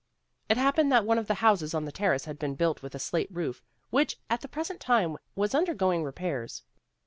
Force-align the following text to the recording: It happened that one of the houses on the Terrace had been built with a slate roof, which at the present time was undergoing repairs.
It 0.49 0.57
happened 0.57 0.91
that 0.91 1.05
one 1.05 1.19
of 1.19 1.27
the 1.27 1.35
houses 1.45 1.75
on 1.75 1.85
the 1.85 1.91
Terrace 1.91 2.25
had 2.25 2.39
been 2.39 2.55
built 2.55 2.81
with 2.81 2.95
a 2.95 2.97
slate 2.97 3.29
roof, 3.31 3.61
which 3.91 4.17
at 4.31 4.41
the 4.41 4.47
present 4.47 4.79
time 4.79 5.15
was 5.35 5.53
undergoing 5.53 6.03
repairs. 6.03 6.63